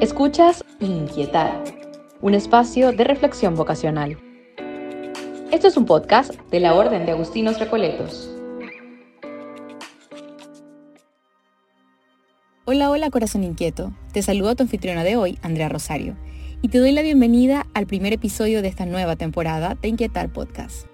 Escuchas 0.00 0.62
Inquietar, 0.78 1.64
un 2.20 2.34
espacio 2.34 2.92
de 2.92 3.02
reflexión 3.02 3.54
vocacional. 3.54 4.18
Esto 5.50 5.68
es 5.68 5.76
un 5.78 5.86
podcast 5.86 6.34
de 6.50 6.60
la 6.60 6.74
Orden 6.74 7.06
de 7.06 7.12
Agustinos 7.12 7.58
Recoletos. 7.58 8.30
Hola, 12.66 12.90
hola 12.90 13.08
corazón 13.08 13.42
inquieto. 13.42 13.90
Te 14.12 14.20
saludo 14.20 14.50
a 14.50 14.54
tu 14.54 14.64
anfitriona 14.64 15.02
de 15.02 15.16
hoy, 15.16 15.38
Andrea 15.40 15.70
Rosario, 15.70 16.14
y 16.60 16.68
te 16.68 16.78
doy 16.78 16.92
la 16.92 17.00
bienvenida 17.00 17.66
al 17.72 17.86
primer 17.86 18.12
episodio 18.12 18.60
de 18.60 18.68
esta 18.68 18.84
nueva 18.84 19.16
temporada 19.16 19.78
de 19.80 19.88
Inquietar 19.88 20.30
Podcast. 20.30 20.88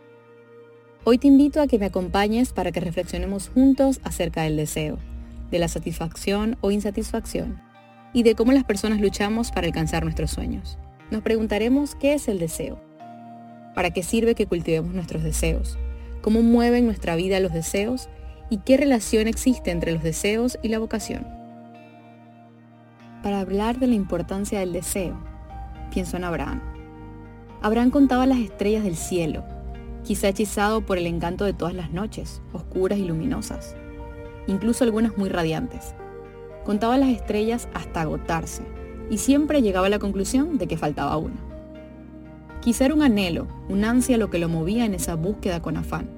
Hoy 1.02 1.18
te 1.18 1.26
invito 1.26 1.60
a 1.60 1.66
que 1.66 1.80
me 1.80 1.86
acompañes 1.86 2.52
para 2.52 2.70
que 2.70 2.78
reflexionemos 2.78 3.48
juntos 3.48 4.00
acerca 4.04 4.44
del 4.44 4.56
deseo, 4.56 4.98
de 5.50 5.58
la 5.58 5.66
satisfacción 5.66 6.56
o 6.60 6.70
insatisfacción 6.70 7.71
y 8.12 8.22
de 8.22 8.34
cómo 8.34 8.52
las 8.52 8.64
personas 8.64 9.00
luchamos 9.00 9.50
para 9.50 9.66
alcanzar 9.66 10.04
nuestros 10.04 10.30
sueños. 10.30 10.78
Nos 11.10 11.22
preguntaremos 11.22 11.94
qué 11.94 12.14
es 12.14 12.28
el 12.28 12.38
deseo, 12.38 12.80
para 13.74 13.90
qué 13.90 14.02
sirve 14.02 14.34
que 14.34 14.46
cultivemos 14.46 14.94
nuestros 14.94 15.22
deseos, 15.22 15.78
cómo 16.20 16.42
mueven 16.42 16.86
nuestra 16.86 17.16
vida 17.16 17.40
los 17.40 17.52
deseos 17.52 18.08
y 18.50 18.58
qué 18.58 18.76
relación 18.76 19.28
existe 19.28 19.70
entre 19.70 19.92
los 19.92 20.02
deseos 20.02 20.58
y 20.62 20.68
la 20.68 20.78
vocación. 20.78 21.26
Para 23.22 23.40
hablar 23.40 23.78
de 23.78 23.86
la 23.86 23.94
importancia 23.94 24.60
del 24.60 24.72
deseo, 24.72 25.16
pienso 25.92 26.16
en 26.16 26.24
Abraham. 26.24 26.60
Abraham 27.62 27.90
contaba 27.90 28.26
las 28.26 28.38
estrellas 28.38 28.82
del 28.84 28.96
cielo, 28.96 29.44
quizá 30.02 30.28
hechizado 30.28 30.84
por 30.84 30.98
el 30.98 31.06
encanto 31.06 31.44
de 31.44 31.52
todas 31.52 31.74
las 31.74 31.92
noches, 31.92 32.42
oscuras 32.52 32.98
y 32.98 33.04
luminosas, 33.04 33.76
incluso 34.48 34.84
algunas 34.84 35.16
muy 35.16 35.28
radiantes. 35.28 35.94
Contaba 36.64 36.96
las 36.96 37.10
estrellas 37.10 37.68
hasta 37.74 38.02
agotarse 38.02 38.62
y 39.10 39.18
siempre 39.18 39.62
llegaba 39.62 39.88
a 39.88 39.90
la 39.90 39.98
conclusión 39.98 40.58
de 40.58 40.66
que 40.66 40.76
faltaba 40.76 41.16
una. 41.16 41.36
Quizá 42.60 42.84
era 42.84 42.94
un 42.94 43.02
anhelo, 43.02 43.48
un 43.68 43.84
ansia 43.84 44.16
lo 44.16 44.30
que 44.30 44.38
lo 44.38 44.48
movía 44.48 44.84
en 44.84 44.94
esa 44.94 45.16
búsqueda 45.16 45.60
con 45.60 45.76
afán. 45.76 46.08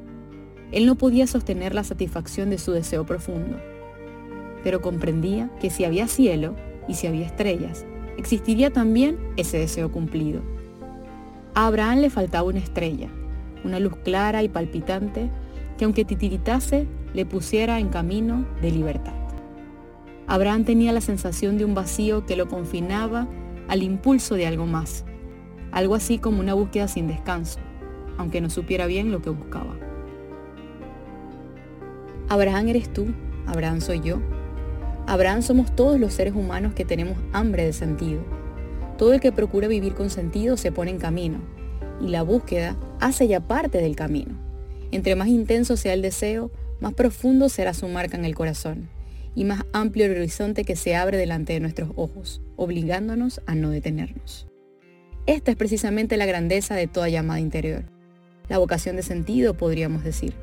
Él 0.73 0.87
no 0.87 0.97
podía 0.97 1.27
sostener 1.27 1.75
la 1.75 1.85
satisfacción 1.85 2.51
de 2.51 2.59
su 2.59 2.73
deseo 2.73 3.07
profundo, 3.07 3.57
pero 4.63 4.83
comprendía 4.83 5.51
que 5.61 5.71
si 5.71 5.85
había 5.85 6.07
cielo 6.07 6.55
y 6.87 6.95
si 6.95 7.07
había 7.07 7.27
estrellas, 7.27 7.87
existiría 8.19 8.71
también 8.71 9.19
ese 9.37 9.59
deseo 9.59 9.91
cumplido. 9.91 10.43
A 11.55 11.67
Abraham 11.67 12.01
le 12.01 12.11
faltaba 12.11 12.49
una 12.49 12.59
estrella, 12.59 13.09
una 13.65 13.81
luz 13.81 13.97
clara 14.05 14.43
y 14.43 14.49
palpitante 14.49 15.31
que 15.79 15.85
aunque 15.85 16.05
titiritase 16.05 16.87
le 17.15 17.25
pusiera 17.25 17.79
en 17.79 17.89
camino 17.89 18.47
de 18.61 18.71
libertad. 18.71 19.24
Abraham 20.27 20.65
tenía 20.65 20.93
la 20.93 21.03
sensación 21.03 21.59
de 21.59 21.67
un 21.67 21.75
vacío 21.75 22.25
que 22.25 22.37
lo 22.37 22.49
confinaba 22.49 23.29
al 23.69 23.83
impulso 23.83 24.37
de 24.37 24.47
algo 24.47 24.65
más, 24.65 25.05
algo 25.71 25.95
así 25.95 26.19
como 26.19 26.41
una 26.41 26.55
búsqueda 26.55 26.89
sin 26.89 27.09
descanso, 27.09 27.61
aunque 28.17 28.41
no 28.41 28.49
supiera 28.49 28.87
bien 28.87 29.13
lo 29.13 29.21
que 29.21 29.31
buscaba. 29.31 29.77
Abraham 32.31 32.69
eres 32.69 32.91
tú, 32.91 33.07
Abraham 33.47 33.83
soy 33.83 34.01
yo. 34.01 34.21
Abraham 35.07 35.43
somos 35.43 35.77
todos 35.77 36.01
los 36.01 36.15
seres 36.15 36.35
humanos 36.35 36.73
que 36.73 36.87
tenemos 36.87 37.19
hambre 37.33 37.67
de 37.67 37.75
sentido. 37.75 38.23
Todo 38.97 39.13
el 39.13 39.21
que 39.21 39.33
procura 39.33 39.69
vivir 39.69 39.93
con 39.93 40.09
sentido 40.09 40.57
se 40.57 40.73
pone 40.73 40.91
en 40.91 40.99
camino, 40.99 41.41
y 42.01 42.09
la 42.09 42.23
búsqueda 42.23 42.77
hace 42.99 43.29
ya 43.29 43.41
parte 43.41 43.79
del 43.79 43.95
camino. 43.95 44.35
Entre 44.91 45.17
más 45.17 45.29
intenso 45.29 45.77
sea 45.77 45.93
el 45.93 46.01
deseo, 46.01 46.51
más 46.81 46.95
profundo 46.95 47.51
será 47.51 47.75
su 47.75 47.89
marca 47.89 48.17
en 48.17 48.25
el 48.25 48.35
corazón 48.35 48.89
y 49.35 49.45
más 49.45 49.65
amplio 49.73 50.07
el 50.07 50.13
horizonte 50.13 50.65
que 50.65 50.77
se 50.77 50.95
abre 50.97 51.17
delante 51.17 51.53
de 51.53 51.61
nuestros 51.61 51.91
ojos, 51.97 52.41
obligándonos 52.57 53.41
a 53.47 53.55
no 53.55 53.71
detenernos. 53.71 54.47
Esta 55.27 55.51
es 55.51 55.57
precisamente 55.57 56.17
la 56.17 56.27
grandeza 56.27 56.75
de 56.75 56.87
toda 56.87 57.09
llamada 57.09 57.41
interior, 57.41 57.85
la 58.49 58.59
vocación 58.59 58.97
de 58.97 59.03
sentido, 59.03 59.55
podríamos 59.55 60.05
decir, 60.05 60.35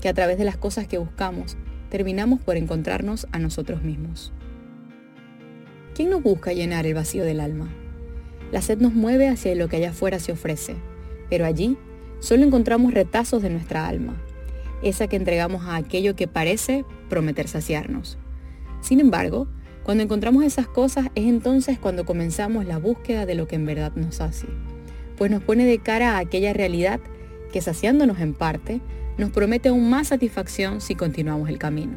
que 0.00 0.08
a 0.08 0.14
través 0.14 0.38
de 0.38 0.44
las 0.44 0.56
cosas 0.56 0.86
que 0.86 0.98
buscamos, 0.98 1.56
terminamos 1.90 2.40
por 2.40 2.56
encontrarnos 2.56 3.26
a 3.32 3.38
nosotros 3.38 3.82
mismos. 3.82 4.32
¿Quién 5.94 6.10
no 6.10 6.20
busca 6.20 6.52
llenar 6.52 6.86
el 6.86 6.94
vacío 6.94 7.24
del 7.24 7.40
alma? 7.40 7.68
La 8.52 8.62
sed 8.62 8.78
nos 8.78 8.94
mueve 8.94 9.28
hacia 9.28 9.54
lo 9.54 9.68
que 9.68 9.76
allá 9.76 9.90
afuera 9.90 10.18
se 10.18 10.32
ofrece, 10.32 10.74
pero 11.28 11.44
allí 11.44 11.76
solo 12.20 12.44
encontramos 12.44 12.94
retazos 12.94 13.42
de 13.42 13.50
nuestra 13.50 13.86
alma, 13.86 14.16
esa 14.82 15.08
que 15.08 15.16
entregamos 15.16 15.64
a 15.66 15.76
aquello 15.76 16.16
que 16.16 16.28
parece 16.28 16.84
prometer 17.08 17.48
saciarnos. 17.48 18.18
Sin 18.80 19.00
embargo, 19.00 19.48
cuando 19.82 20.04
encontramos 20.04 20.44
esas 20.44 20.68
cosas 20.68 21.06
es 21.14 21.26
entonces 21.26 21.78
cuando 21.78 22.04
comenzamos 22.04 22.66
la 22.66 22.78
búsqueda 22.78 23.26
de 23.26 23.34
lo 23.34 23.48
que 23.48 23.56
en 23.56 23.66
verdad 23.66 23.92
nos 23.94 24.16
sacia, 24.16 24.50
pues 25.16 25.30
nos 25.30 25.42
pone 25.42 25.64
de 25.64 25.78
cara 25.78 26.16
a 26.16 26.18
aquella 26.18 26.52
realidad 26.52 27.00
que 27.52 27.60
saciándonos 27.60 28.20
en 28.20 28.34
parte, 28.34 28.80
nos 29.16 29.30
promete 29.30 29.70
aún 29.70 29.88
más 29.88 30.08
satisfacción 30.08 30.80
si 30.80 30.94
continuamos 30.94 31.48
el 31.48 31.58
camino, 31.58 31.96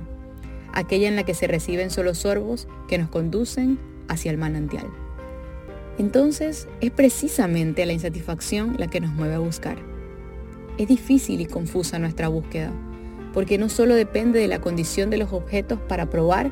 aquella 0.73 1.07
en 1.07 1.15
la 1.15 1.23
que 1.23 1.33
se 1.33 1.47
reciben 1.47 1.91
solo 1.91 2.15
sorbos 2.15 2.67
que 2.87 2.97
nos 2.97 3.09
conducen 3.09 3.77
hacia 4.07 4.31
el 4.31 4.37
manantial. 4.37 4.87
Entonces 5.97 6.67
es 6.79 6.91
precisamente 6.91 7.85
la 7.85 7.93
insatisfacción 7.93 8.75
la 8.79 8.87
que 8.87 9.01
nos 9.01 9.11
mueve 9.11 9.35
a 9.35 9.39
buscar 9.39 9.90
es 10.77 10.87
difícil 10.87 11.41
y 11.41 11.45
confusa 11.45 11.99
nuestra 11.99 12.27
búsqueda, 12.27 12.71
porque 13.33 13.57
no 13.57 13.69
solo 13.69 13.95
depende 13.95 14.39
de 14.39 14.47
la 14.47 14.61
condición 14.61 15.09
de 15.09 15.17
los 15.17 15.33
objetos 15.33 15.79
para 15.87 16.09
probar 16.09 16.51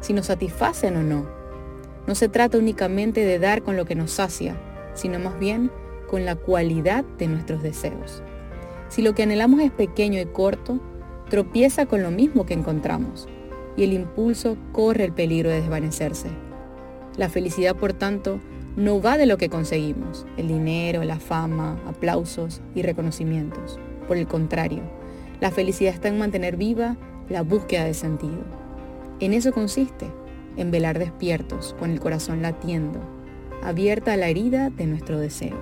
si 0.00 0.12
nos 0.12 0.26
satisfacen 0.26 0.96
o 0.96 1.02
no. 1.02 1.26
No 2.06 2.14
se 2.14 2.28
trata 2.28 2.58
únicamente 2.58 3.24
de 3.24 3.38
dar 3.38 3.62
con 3.62 3.76
lo 3.76 3.84
que 3.84 3.94
nos 3.94 4.10
sacia, 4.10 4.56
sino 4.94 5.18
más 5.18 5.38
bien 5.38 5.70
con 6.08 6.24
la 6.24 6.36
cualidad 6.36 7.04
de 7.18 7.28
nuestros 7.28 7.62
deseos. 7.62 8.22
Si 8.88 9.02
lo 9.02 9.14
que 9.14 9.22
anhelamos 9.22 9.60
es 9.60 9.72
pequeño 9.72 10.20
y 10.20 10.26
corto, 10.26 10.78
tropieza 11.30 11.86
con 11.86 12.02
lo 12.02 12.10
mismo 12.10 12.44
que 12.46 12.54
encontramos, 12.54 13.28
y 13.76 13.84
el 13.84 13.92
impulso 13.92 14.56
corre 14.72 15.04
el 15.04 15.12
peligro 15.12 15.50
de 15.50 15.62
desvanecerse. 15.62 16.28
La 17.16 17.28
felicidad, 17.28 17.74
por 17.74 17.92
tanto, 17.92 18.40
no 18.76 19.00
va 19.00 19.16
de 19.16 19.26
lo 19.26 19.38
que 19.38 19.48
conseguimos, 19.48 20.26
el 20.36 20.48
dinero, 20.48 21.04
la 21.04 21.20
fama, 21.20 21.78
aplausos 21.86 22.60
y 22.74 22.82
reconocimientos. 22.82 23.78
Por 24.08 24.16
el 24.16 24.26
contrario, 24.26 24.82
la 25.40 25.52
felicidad 25.52 25.94
está 25.94 26.08
en 26.08 26.18
mantener 26.18 26.56
viva 26.56 26.96
la 27.28 27.42
búsqueda 27.42 27.84
de 27.84 27.94
sentido. 27.94 28.42
En 29.20 29.32
eso 29.32 29.52
consiste, 29.52 30.06
en 30.56 30.72
velar 30.72 30.98
despiertos, 30.98 31.76
con 31.78 31.90
el 31.90 32.00
corazón 32.00 32.42
latiendo, 32.42 32.98
abierta 33.62 34.12
a 34.12 34.16
la 34.16 34.28
herida 34.28 34.70
de 34.70 34.86
nuestro 34.86 35.20
deseo. 35.20 35.56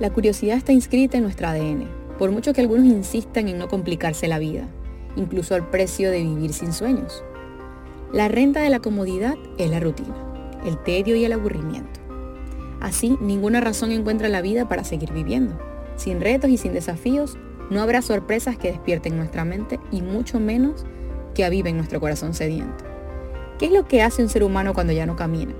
La 0.00 0.10
curiosidad 0.10 0.56
está 0.56 0.72
inscrita 0.72 1.16
en 1.16 1.22
nuestro 1.22 1.46
ADN, 1.46 1.86
por 2.18 2.32
mucho 2.32 2.52
que 2.52 2.60
algunos 2.60 2.86
insistan 2.86 3.46
en 3.46 3.58
no 3.58 3.68
complicarse 3.68 4.26
la 4.26 4.40
vida, 4.40 4.66
incluso 5.14 5.54
al 5.54 5.70
precio 5.70 6.10
de 6.10 6.22
vivir 6.22 6.52
sin 6.52 6.72
sueños. 6.72 7.22
La 8.12 8.26
renta 8.26 8.60
de 8.60 8.68
la 8.68 8.80
comodidad 8.80 9.36
es 9.58 9.70
la 9.70 9.78
rutina 9.78 10.31
el 10.64 10.78
tedio 10.78 11.16
y 11.16 11.24
el 11.24 11.32
aburrimiento. 11.32 12.00
Así, 12.80 13.16
ninguna 13.20 13.60
razón 13.60 13.92
encuentra 13.92 14.28
la 14.28 14.42
vida 14.42 14.68
para 14.68 14.84
seguir 14.84 15.12
viviendo. 15.12 15.58
Sin 15.96 16.20
retos 16.20 16.50
y 16.50 16.56
sin 16.56 16.72
desafíos, 16.72 17.38
no 17.70 17.80
habrá 17.80 18.02
sorpresas 18.02 18.56
que 18.56 18.72
despierten 18.72 19.16
nuestra 19.16 19.44
mente 19.44 19.78
y 19.90 20.02
mucho 20.02 20.40
menos 20.40 20.84
que 21.34 21.44
aviven 21.44 21.76
nuestro 21.76 22.00
corazón 22.00 22.34
sediento. 22.34 22.84
¿Qué 23.58 23.66
es 23.66 23.72
lo 23.72 23.86
que 23.86 24.02
hace 24.02 24.22
un 24.22 24.28
ser 24.28 24.42
humano 24.42 24.74
cuando 24.74 24.92
ya 24.92 25.06
no 25.06 25.14
camina? 25.14 25.54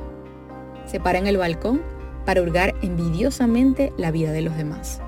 Se 0.87 0.99
para 0.99 1.19
en 1.19 1.27
el 1.27 1.37
balcón 1.37 1.81
para 2.27 2.43
hurgar 2.43 2.75
envidiosamente 2.83 3.93
la 3.97 4.11
vida 4.11 4.33
de 4.33 4.43
los 4.43 4.57
demás 4.57 5.01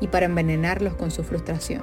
y 0.00 0.08
para 0.08 0.26
envenenarlos 0.26 0.94
con 0.94 1.10
su 1.10 1.22
frustración. 1.22 1.82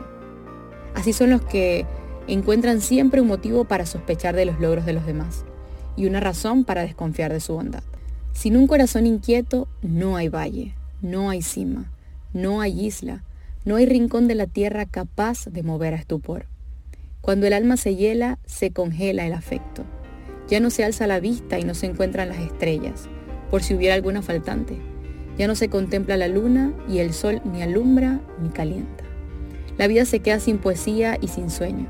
Así 0.95 1.13
son 1.13 1.29
los 1.29 1.41
que 1.41 1.85
encuentran 2.27 2.81
siempre 2.81 3.21
un 3.21 3.27
motivo 3.27 3.65
para 3.65 3.85
sospechar 3.85 4.35
de 4.35 4.45
los 4.45 4.59
logros 4.59 4.85
de 4.85 4.93
los 4.93 5.05
demás 5.05 5.45
y 5.99 6.05
una 6.05 6.21
razón 6.21 6.63
para 6.63 6.83
desconfiar 6.83 7.33
de 7.33 7.41
su 7.41 7.53
bondad. 7.53 7.83
Sin 8.31 8.55
un 8.55 8.67
corazón 8.67 9.05
inquieto 9.05 9.67
no 9.81 10.15
hay 10.15 10.29
valle, 10.29 10.73
no 11.01 11.29
hay 11.29 11.41
cima, 11.41 11.91
no 12.31 12.61
hay 12.61 12.85
isla, 12.85 13.25
no 13.65 13.75
hay 13.75 13.85
rincón 13.85 14.29
de 14.29 14.35
la 14.35 14.47
tierra 14.47 14.85
capaz 14.85 15.47
de 15.47 15.61
mover 15.61 15.93
a 15.93 15.97
estupor. 15.97 16.45
Cuando 17.19 17.47
el 17.47 17.53
alma 17.53 17.75
se 17.75 17.97
hiela, 17.97 18.39
se 18.45 18.71
congela 18.71 19.27
el 19.27 19.33
afecto. 19.33 19.83
Ya 20.47 20.61
no 20.61 20.69
se 20.69 20.85
alza 20.85 21.05
la 21.05 21.19
vista 21.19 21.59
y 21.59 21.63
no 21.63 21.73
se 21.73 21.87
encuentran 21.87 22.29
las 22.29 22.39
estrellas, 22.39 23.09
por 23.51 23.61
si 23.61 23.75
hubiera 23.75 23.93
alguna 23.93 24.21
faltante. 24.21 24.77
Ya 25.37 25.47
no 25.47 25.55
se 25.55 25.67
contempla 25.67 26.15
la 26.15 26.29
luna 26.29 26.73
y 26.87 26.99
el 26.99 27.11
sol 27.11 27.41
ni 27.43 27.61
alumbra 27.61 28.21
ni 28.41 28.47
calienta. 28.49 29.03
La 29.77 29.87
vida 29.87 30.05
se 30.05 30.21
queda 30.21 30.39
sin 30.39 30.59
poesía 30.59 31.17
y 31.19 31.27
sin 31.27 31.49
sueño. 31.49 31.87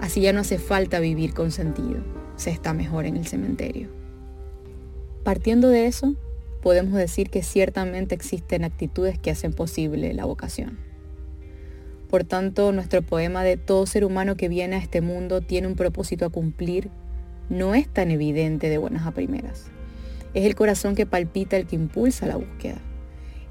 Así 0.00 0.22
ya 0.22 0.32
no 0.32 0.40
hace 0.40 0.58
falta 0.58 1.00
vivir 1.00 1.34
con 1.34 1.50
sentido 1.50 2.16
se 2.36 2.50
está 2.50 2.72
mejor 2.72 3.06
en 3.06 3.16
el 3.16 3.26
cementerio. 3.26 3.88
Partiendo 5.24 5.68
de 5.68 5.86
eso, 5.86 6.14
podemos 6.62 6.94
decir 6.94 7.30
que 7.30 7.42
ciertamente 7.42 8.14
existen 8.14 8.64
actitudes 8.64 9.18
que 9.18 9.30
hacen 9.30 9.52
posible 9.52 10.14
la 10.14 10.24
vocación. 10.24 10.78
Por 12.08 12.24
tanto, 12.24 12.70
nuestro 12.72 13.02
poema 13.02 13.42
de 13.42 13.56
todo 13.56 13.86
ser 13.86 14.04
humano 14.04 14.36
que 14.36 14.48
viene 14.48 14.76
a 14.76 14.78
este 14.78 15.00
mundo 15.00 15.40
tiene 15.40 15.66
un 15.66 15.74
propósito 15.74 16.24
a 16.26 16.30
cumplir, 16.30 16.90
no 17.48 17.74
es 17.74 17.88
tan 17.88 18.10
evidente 18.10 18.68
de 18.68 18.78
buenas 18.78 19.06
a 19.06 19.12
primeras. 19.12 19.66
Es 20.34 20.44
el 20.44 20.54
corazón 20.54 20.94
que 20.94 21.06
palpita 21.06 21.56
el 21.56 21.66
que 21.66 21.76
impulsa 21.76 22.26
la 22.26 22.36
búsqueda. 22.36 22.78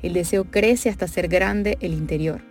El 0.01 0.13
deseo 0.13 0.45
crece 0.45 0.89
hasta 0.89 1.07
ser 1.07 1.27
grande 1.27 1.77
el 1.81 1.93
interior, 1.93 2.41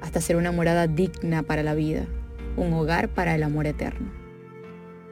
hasta 0.00 0.20
ser 0.20 0.36
una 0.36 0.52
morada 0.52 0.86
digna 0.86 1.42
para 1.42 1.62
la 1.62 1.74
vida, 1.74 2.06
un 2.56 2.72
hogar 2.72 3.08
para 3.08 3.34
el 3.34 3.42
amor 3.42 3.66
eterno. 3.66 4.23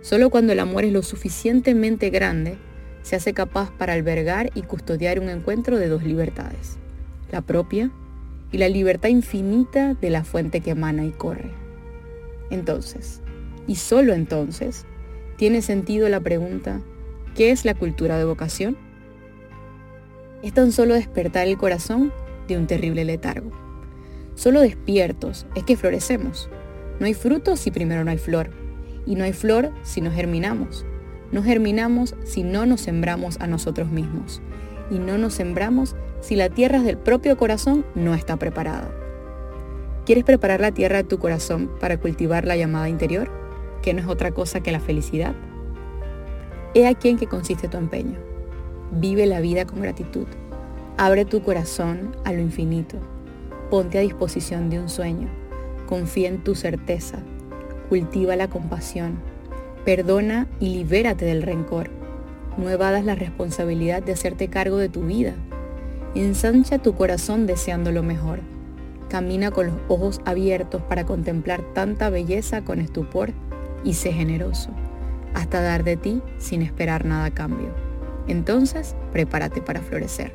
Solo 0.02 0.30
cuando 0.30 0.52
el 0.52 0.60
amor 0.60 0.84
es 0.84 0.92
lo 0.92 1.02
suficientemente 1.02 2.10
grande, 2.10 2.58
se 3.02 3.16
hace 3.16 3.32
capaz 3.32 3.70
para 3.78 3.92
albergar 3.92 4.50
y 4.54 4.62
custodiar 4.62 5.20
un 5.20 5.28
encuentro 5.28 5.78
de 5.78 5.88
dos 5.88 6.02
libertades, 6.02 6.76
la 7.30 7.40
propia 7.40 7.90
y 8.50 8.58
la 8.58 8.68
libertad 8.68 9.08
infinita 9.08 9.94
de 9.94 10.10
la 10.10 10.24
fuente 10.24 10.60
que 10.60 10.70
emana 10.70 11.04
y 11.04 11.12
corre. 11.12 11.52
Entonces, 12.50 13.20
y 13.66 13.76
solo 13.76 14.12
entonces, 14.12 14.86
tiene 15.36 15.62
sentido 15.62 16.08
la 16.08 16.20
pregunta, 16.20 16.80
¿qué 17.36 17.52
es 17.52 17.64
la 17.64 17.74
cultura 17.74 18.18
de 18.18 18.24
vocación? 18.24 18.76
Es 20.42 20.52
tan 20.52 20.72
solo 20.72 20.94
despertar 20.94 21.46
el 21.46 21.56
corazón 21.56 22.12
de 22.48 22.56
un 22.56 22.66
terrible 22.66 23.04
letargo. 23.04 23.52
Solo 24.34 24.60
despiertos 24.60 25.46
es 25.54 25.62
que 25.62 25.76
florecemos. 25.76 26.48
No 26.98 27.06
hay 27.06 27.14
fruto 27.14 27.56
si 27.56 27.70
primero 27.70 28.04
no 28.04 28.10
hay 28.10 28.18
flor. 28.18 28.61
Y 29.06 29.14
no 29.16 29.24
hay 29.24 29.32
flor 29.32 29.72
si 29.82 30.00
no 30.00 30.10
germinamos. 30.10 30.86
No 31.32 31.42
germinamos 31.42 32.14
si 32.24 32.42
no 32.42 32.66
nos 32.66 32.82
sembramos 32.82 33.40
a 33.40 33.46
nosotros 33.46 33.90
mismos. 33.90 34.42
Y 34.90 34.98
no 34.98 35.18
nos 35.18 35.34
sembramos 35.34 35.96
si 36.20 36.36
la 36.36 36.48
tierra 36.50 36.80
del 36.80 36.98
propio 36.98 37.36
corazón 37.36 37.84
no 37.94 38.14
está 38.14 38.36
preparada. 38.36 38.90
¿Quieres 40.04 40.24
preparar 40.24 40.60
la 40.60 40.72
tierra 40.72 40.98
de 40.98 41.04
tu 41.04 41.18
corazón 41.18 41.70
para 41.80 41.98
cultivar 41.98 42.44
la 42.44 42.56
llamada 42.56 42.88
interior, 42.88 43.30
que 43.82 43.94
no 43.94 44.00
es 44.00 44.06
otra 44.06 44.32
cosa 44.32 44.60
que 44.60 44.72
la 44.72 44.80
felicidad? 44.80 45.34
He 46.74 46.86
aquí 46.86 47.08
en 47.08 47.18
que 47.18 47.26
consiste 47.26 47.68
tu 47.68 47.76
empeño. 47.76 48.18
Vive 48.92 49.26
la 49.26 49.40
vida 49.40 49.64
con 49.64 49.80
gratitud. 49.80 50.26
Abre 50.96 51.24
tu 51.24 51.42
corazón 51.42 52.16
a 52.24 52.32
lo 52.32 52.40
infinito. 52.40 52.96
Ponte 53.70 53.98
a 53.98 54.02
disposición 54.02 54.70
de 54.70 54.80
un 54.80 54.88
sueño. 54.88 55.28
Confía 55.86 56.28
en 56.28 56.42
tu 56.44 56.54
certeza. 56.54 57.22
Cultiva 57.92 58.36
la 58.36 58.48
compasión. 58.48 59.18
Perdona 59.84 60.46
y 60.58 60.70
libérate 60.70 61.26
del 61.26 61.42
rencor. 61.42 61.90
No 62.56 62.70
evadas 62.70 63.04
la 63.04 63.16
responsabilidad 63.16 64.02
de 64.02 64.12
hacerte 64.12 64.48
cargo 64.48 64.78
de 64.78 64.88
tu 64.88 65.02
vida 65.02 65.34
Ensancha 66.14 66.78
tu 66.78 66.94
corazón 66.94 67.46
deseando 67.46 67.92
lo 67.92 68.02
mejor. 68.02 68.40
Camina 69.10 69.50
con 69.50 69.66
los 69.66 69.76
ojos 69.88 70.22
abiertos 70.24 70.80
para 70.80 71.04
contemplar 71.04 71.60
tanta 71.74 72.08
belleza 72.08 72.64
con 72.64 72.80
estupor 72.80 73.34
y 73.84 73.92
sé 73.92 74.12
generoso, 74.12 74.70
hasta 75.34 75.60
dar 75.60 75.84
de 75.84 75.98
ti 75.98 76.22
sin 76.38 76.62
esperar 76.62 77.04
nada 77.04 77.26
a 77.26 77.34
cambio. 77.34 77.74
Entonces, 78.26 78.96
prepárate 79.10 79.60
para 79.60 79.82
florecer. 79.82 80.32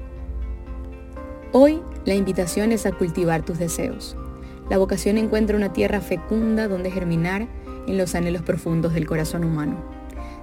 Hoy 1.53 1.81
la 2.06 2.13
invitación 2.13 2.71
es 2.71 2.86
a 2.86 2.92
cultivar 2.92 3.44
tus 3.44 3.60
deseos. 3.60 4.15
La 4.69 4.78
vocación 4.78 5.18
encuentra 5.18 5.56
una 5.56 5.74
tierra 5.74 6.02
fecunda 6.02 6.68
donde 6.68 6.92
germinar 6.92 7.48
en 7.88 7.98
los 7.98 8.16
anhelos 8.16 8.42
profundos 8.42 8.94
del 8.94 9.08
corazón 9.08 9.44
humano. 9.44 9.75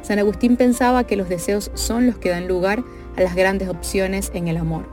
San 0.02 0.18
Agustín 0.18 0.56
pensaba 0.56 1.04
que 1.04 1.16
los 1.16 1.28
deseos 1.28 1.70
son 1.74 2.06
los 2.06 2.16
que 2.16 2.30
dan 2.30 2.48
lugar 2.48 2.84
a 3.16 3.22
las 3.22 3.34
grandes 3.34 3.68
opciones 3.68 4.30
en 4.34 4.48
el 4.48 4.56
amor 4.56 4.86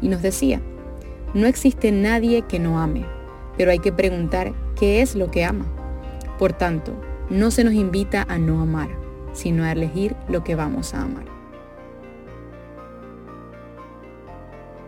y 0.00 0.08
nos 0.08 0.22
decía, 0.22 0.60
no 1.34 1.46
existe 1.46 1.92
nadie 1.92 2.42
que 2.42 2.58
no 2.58 2.80
ame, 2.80 3.04
pero 3.56 3.70
hay 3.70 3.78
que 3.78 3.92
preguntar 3.92 4.52
qué 4.76 5.02
es 5.02 5.14
lo 5.14 5.30
que 5.30 5.44
ama. 5.44 5.66
Por 6.38 6.52
tanto, 6.52 6.92
no 7.30 7.50
se 7.50 7.64
nos 7.64 7.74
invita 7.74 8.24
a 8.28 8.38
no 8.38 8.60
amar, 8.60 8.88
sino 9.32 9.64
a 9.64 9.72
elegir 9.72 10.16
lo 10.28 10.42
que 10.44 10.54
vamos 10.54 10.94
a 10.94 11.02
amar. 11.02 11.37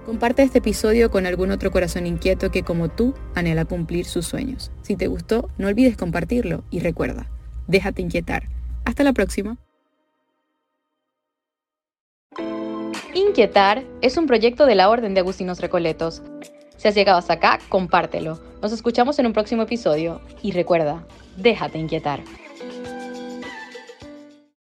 Comparte 0.06 0.42
este 0.42 0.58
episodio 0.58 1.10
con 1.10 1.26
algún 1.26 1.50
otro 1.50 1.70
corazón 1.70 2.06
inquieto 2.06 2.50
que 2.50 2.62
como 2.62 2.88
tú 2.88 3.14
anhela 3.34 3.64
cumplir 3.66 4.06
sus 4.06 4.26
sueños. 4.26 4.72
Si 4.82 4.96
te 4.96 5.06
gustó, 5.08 5.50
no 5.58 5.68
olvides 5.68 5.96
compartirlo 5.96 6.64
y 6.70 6.80
recuerda, 6.80 7.30
déjate 7.66 8.02
inquietar. 8.02 8.48
Hasta 8.84 9.04
la 9.04 9.12
próxima. 9.12 9.58
Inquietar 13.14 13.84
es 14.00 14.16
un 14.16 14.26
proyecto 14.26 14.66
de 14.66 14.74
la 14.74 14.88
Orden 14.88 15.14
de 15.14 15.20
Agustinos 15.20 15.60
Recoletos. 15.60 16.22
Si 16.76 16.88
has 16.88 16.94
llegado 16.94 17.18
hasta 17.18 17.34
acá, 17.34 17.58
compártelo. 17.68 18.40
Nos 18.62 18.72
escuchamos 18.72 19.18
en 19.18 19.26
un 19.26 19.32
próximo 19.32 19.62
episodio 19.62 20.22
y 20.42 20.52
recuerda, 20.52 21.06
déjate 21.36 21.78
inquietar. 21.78 22.20